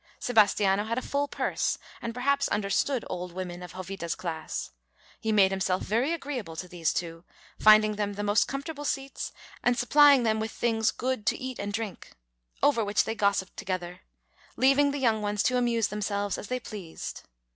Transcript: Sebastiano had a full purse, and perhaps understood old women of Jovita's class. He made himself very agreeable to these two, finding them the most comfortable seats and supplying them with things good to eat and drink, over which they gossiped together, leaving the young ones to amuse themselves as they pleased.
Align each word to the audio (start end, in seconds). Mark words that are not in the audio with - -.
Sebastiano 0.17 0.85
had 0.85 0.97
a 0.97 1.01
full 1.03 1.27
purse, 1.27 1.77
and 2.01 2.11
perhaps 2.15 2.47
understood 2.47 3.05
old 3.07 3.33
women 3.33 3.61
of 3.61 3.73
Jovita's 3.73 4.15
class. 4.15 4.71
He 5.19 5.31
made 5.31 5.51
himself 5.51 5.83
very 5.83 6.11
agreeable 6.11 6.55
to 6.55 6.67
these 6.67 6.91
two, 6.91 7.23
finding 7.59 7.97
them 7.97 8.13
the 8.13 8.23
most 8.23 8.47
comfortable 8.47 8.83
seats 8.83 9.31
and 9.61 9.77
supplying 9.77 10.23
them 10.23 10.39
with 10.39 10.49
things 10.49 10.89
good 10.89 11.27
to 11.27 11.37
eat 11.37 11.59
and 11.59 11.71
drink, 11.71 12.13
over 12.63 12.83
which 12.83 13.03
they 13.03 13.13
gossiped 13.13 13.55
together, 13.57 14.01
leaving 14.55 14.89
the 14.89 14.97
young 14.97 15.21
ones 15.21 15.43
to 15.43 15.57
amuse 15.59 15.89
themselves 15.89 16.39
as 16.39 16.47
they 16.47 16.59
pleased. 16.59 17.21